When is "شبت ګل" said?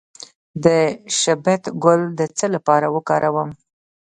1.19-2.01